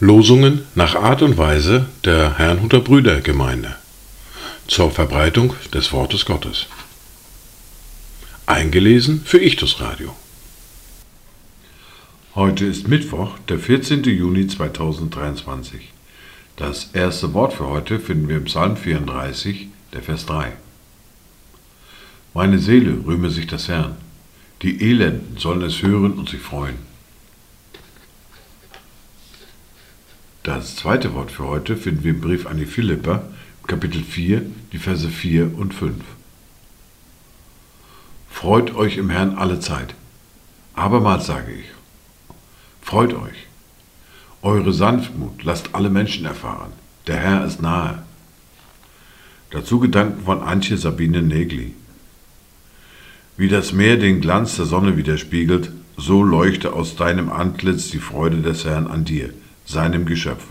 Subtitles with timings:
[0.00, 3.76] Losungen nach Art und Weise der Herrnhuter Brüdergemeinde
[4.66, 6.66] zur Verbreitung des Wortes Gottes.
[8.46, 10.16] Eingelesen für Ichtus Radio.
[12.34, 14.02] Heute ist Mittwoch, der 14.
[14.04, 15.92] Juni 2023.
[16.56, 20.52] Das erste Wort für heute finden wir im Psalm 34, der Vers 3.
[22.38, 23.96] Meine Seele rühme sich des Herrn,
[24.62, 26.76] die Elenden sollen es hören und sich freuen.
[30.44, 33.28] Das zweite Wort für heute finden wir im Brief an die Philipper,
[33.66, 35.96] Kapitel 4, die Verse 4 und 5.
[38.30, 39.96] Freut euch im Herrn alle Zeit.
[40.74, 41.66] Abermals sage ich,
[42.80, 43.48] freut euch.
[44.42, 46.70] Eure Sanftmut lasst alle Menschen erfahren.
[47.08, 48.04] Der Herr ist nahe.
[49.50, 51.74] Dazu Gedanken von Antje Sabine Negli.
[53.38, 58.42] Wie das Meer den Glanz der Sonne widerspiegelt, so leuchte aus deinem Antlitz die Freude
[58.42, 59.32] des Herrn an dir
[59.64, 60.42] seinem Geschöpf.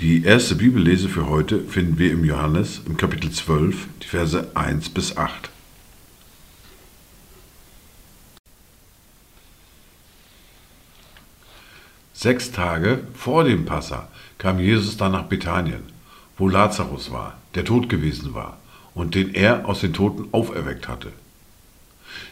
[0.00, 4.88] Die erste Bibellese für heute finden wir im Johannes im Kapitel 12, die Verse 1
[4.88, 5.50] bis 8.
[12.12, 15.84] Sechs Tage vor dem Passa kam Jesus dann nach Bethanien,
[16.36, 18.59] wo Lazarus war, der tot gewesen war
[18.94, 21.12] und den er aus den Toten auferweckt hatte.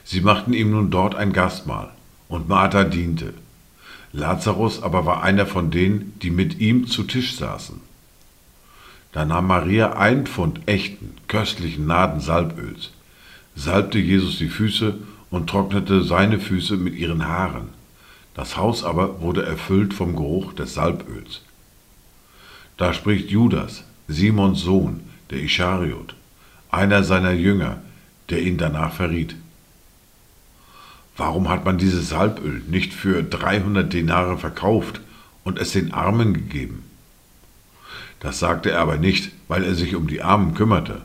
[0.05, 1.91] Sie machten ihm nun dort ein Gastmahl,
[2.28, 3.34] und Martha diente.
[4.12, 7.81] Lazarus aber war einer von denen, die mit ihm zu Tisch saßen.
[9.12, 12.91] Da nahm Maria ein Pfund echten, köstlichen Nadensalböls,
[13.55, 14.98] salbte Jesus die Füße
[15.31, 17.69] und trocknete seine Füße mit ihren Haaren.
[18.34, 21.43] Das Haus aber wurde erfüllt vom Geruch des Salböls.
[22.77, 25.00] Da spricht Judas, Simons Sohn,
[25.31, 26.15] der Ischariot,
[26.79, 27.83] einer seiner Jünger,
[28.31, 29.34] der ihn danach verriet.
[31.17, 35.00] Warum hat man dieses Salböl nicht für 300 Denare verkauft
[35.43, 36.84] und es den Armen gegeben?
[38.21, 41.03] Das sagte er aber nicht, weil er sich um die Armen kümmerte,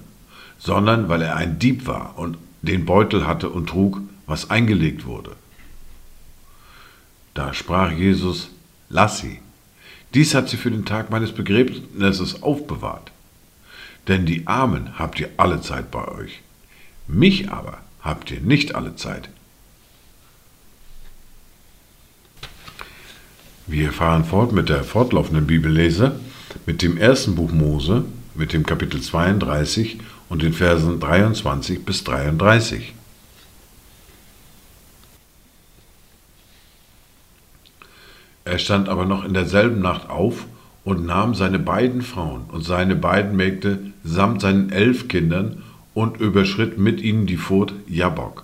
[0.60, 5.32] sondern weil er ein Dieb war und den Beutel hatte und trug, was eingelegt wurde.
[7.34, 8.50] Da sprach Jesus,
[8.90, 9.40] lass sie.
[10.14, 13.12] Dies hat sie für den Tag meines Begräbnisses aufbewahrt.
[14.08, 16.42] Denn die Armen habt ihr alle Zeit bei euch.
[17.08, 19.30] Mich aber habt ihr nicht alle Zeit.
[23.66, 26.20] Wir fahren fort mit der fortlaufenden Bibellese,
[26.66, 28.04] mit dem ersten Buch Mose,
[28.36, 32.94] mit dem Kapitel 32 und den Versen 23 bis 33.
[38.46, 40.46] Er stand aber noch in derselben Nacht auf
[40.84, 45.64] und nahm seine beiden Frauen und seine beiden Mägde samt seinen elf Kindern
[45.94, 48.44] und überschritt mit ihnen die Furt Jabok.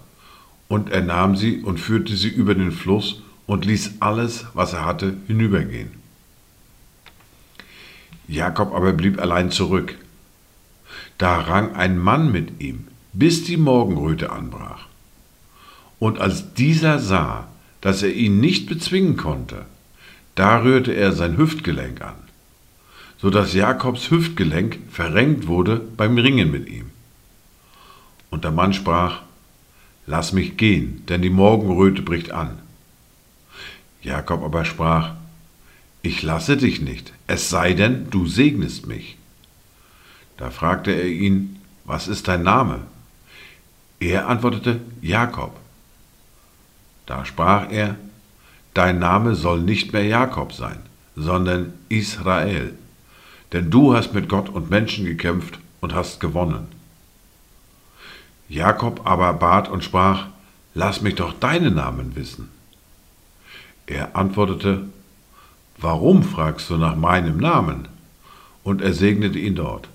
[0.67, 4.85] Und er nahm sie und führte sie über den Fluss und ließ alles, was er
[4.85, 5.91] hatte, hinübergehen.
[8.27, 9.95] Jakob aber blieb allein zurück.
[11.17, 14.85] Da rang ein Mann mit ihm, bis die Morgenröte anbrach.
[15.97, 17.47] Und als dieser sah,
[17.81, 19.65] dass er ihn nicht bezwingen konnte,
[20.35, 22.15] da rührte er sein Hüftgelenk an,
[23.21, 26.91] so dass Jakobs Hüftgelenk verrenkt wurde beim Ringen mit ihm.
[28.29, 29.21] Und der Mann sprach,
[30.05, 32.57] Lass mich gehen, denn die Morgenröte bricht an.
[34.01, 35.13] Jakob aber sprach,
[36.01, 39.17] Ich lasse dich nicht, es sei denn, du segnest mich.
[40.37, 42.81] Da fragte er ihn, Was ist dein Name?
[43.99, 45.55] Er antwortete, Jakob.
[47.05, 47.97] Da sprach er,
[48.73, 50.79] Dein Name soll nicht mehr Jakob sein,
[51.15, 52.73] sondern Israel,
[53.51, 56.67] denn du hast mit Gott und Menschen gekämpft und hast gewonnen.
[58.47, 60.27] Jakob aber bat und sprach,
[60.75, 62.49] Lass mich doch deinen Namen wissen.
[63.87, 64.87] Er antwortete,
[65.77, 67.87] Warum fragst du nach meinem Namen?
[68.63, 69.89] Und er segnete ihn dort.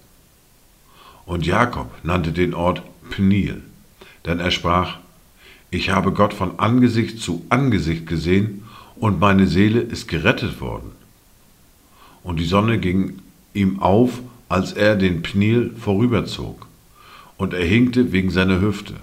[1.26, 3.62] Und Jakob nannte den Ort Peniel,
[4.26, 4.98] denn er sprach,
[5.70, 8.64] ich habe Gott von Angesicht zu Angesicht gesehen
[8.96, 10.92] und meine Seele ist gerettet worden.
[12.22, 13.20] Und die Sonne ging
[13.54, 16.66] ihm auf, als er den Pniel vorüberzog,
[17.38, 18.94] und er hinkte wegen seiner Hüfte.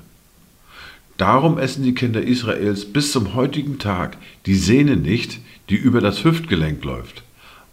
[1.17, 5.39] Darum essen die Kinder Israels bis zum heutigen Tag die Sehne nicht,
[5.69, 7.23] die über das Hüftgelenk läuft,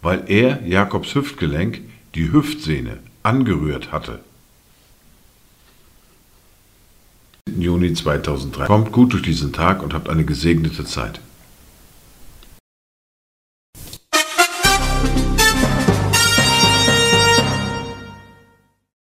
[0.01, 1.81] weil er, Jakobs Hüftgelenk,
[2.15, 4.19] die Hüftsehne angerührt hatte.
[7.57, 8.65] Juni 2003.
[8.65, 11.19] Kommt gut durch diesen Tag und habt eine gesegnete Zeit.